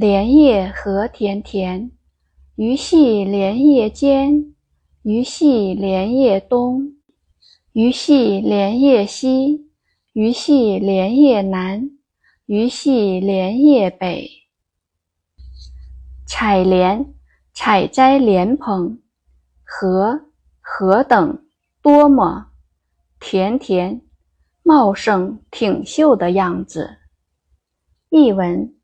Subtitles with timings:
[0.00, 1.90] 莲叶何田田，
[2.54, 4.54] 鱼戏莲叶间，
[5.02, 6.94] 鱼戏莲叶东，
[7.72, 9.72] 鱼戏莲叶西，
[10.12, 11.90] 鱼戏莲叶南，
[12.46, 14.30] 鱼戏莲叶北。
[16.28, 17.12] 采莲，
[17.52, 19.00] 采摘莲蓬，
[19.64, 20.26] 何
[20.60, 21.44] 何等
[21.82, 22.52] 多么，
[23.18, 24.00] 田田
[24.62, 26.88] 茂盛挺秀的样子。
[28.10, 28.77] 译文。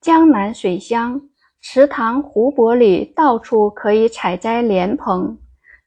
[0.00, 1.20] 江南水乡，
[1.60, 5.36] 池塘、湖泊里到处可以采摘莲蓬。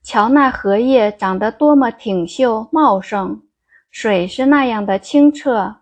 [0.03, 3.41] 瞧那荷叶长得多么挺秀茂盛，
[3.89, 5.77] 水是那样的清澈。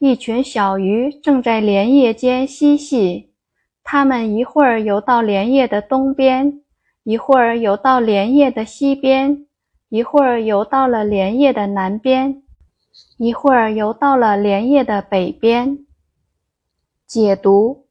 [0.00, 3.32] 一群小鱼正在莲叶间嬉戏，
[3.84, 6.60] 它们一会儿游到莲叶的东边，
[7.04, 9.46] 一会儿游到莲叶的西边，
[9.90, 12.42] 一会儿游到了莲叶的南边，
[13.16, 15.85] 一会儿游到了莲叶的北边。
[17.06, 17.86] 解读：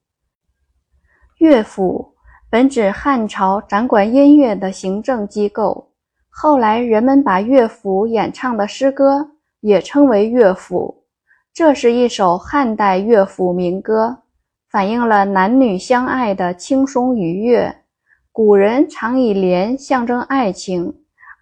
[1.37, 2.15] 乐府
[2.49, 5.93] 本指汉朝掌管音乐的行政机构，
[6.29, 11.05] 后来人们把乐府演唱的诗歌也称为乐府。
[11.53, 14.23] 这是一首汉代乐府民歌，
[14.69, 17.73] 反映了男女相爱的轻松愉悦。
[18.33, 20.93] 古人常以莲象征爱情，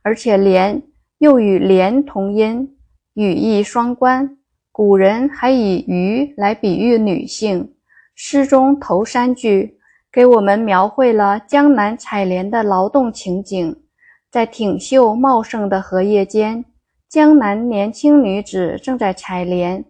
[0.04, 0.84] 而且莲
[1.18, 2.78] 又与莲同音，
[3.16, 4.38] 语义双关。
[4.76, 7.76] 古人还以鱼来比喻女性。
[8.16, 9.78] 诗中头三句
[10.12, 13.76] 给我们描绘了江南采莲的劳动情景。
[14.32, 16.66] 在挺秀茂盛的荷叶间，
[17.08, 19.86] 江南年轻女子正在采莲。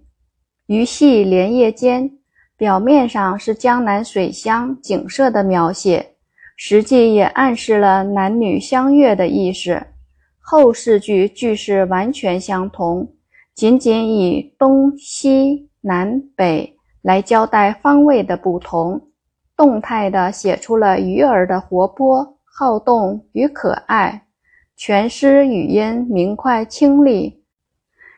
[0.65, 2.11] 鱼戏莲叶间，
[2.57, 6.15] 表面上是江南水乡景色的描写，
[6.57, 9.81] 实际也暗示了男女相悦的意思。
[10.41, 13.09] 后四句句式完全相同。
[13.55, 19.09] 仅仅以东西南北来交代方位的不同，
[19.55, 24.25] 动态地写出了鱼儿的活泼好动与可爱。
[24.75, 27.43] 全诗语音明快清丽，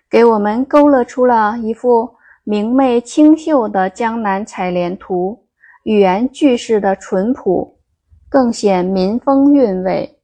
[0.09, 2.11] 给我们勾勒出了一幅
[2.45, 5.47] 明媚清秀的江南采莲图。
[5.83, 7.77] 语言句式的淳朴，
[8.29, 10.14] 更显民风韵味。